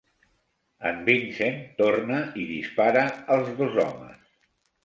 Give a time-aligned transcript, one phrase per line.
[0.91, 3.07] En Vincent torna i dispara
[3.37, 4.21] als dos homes.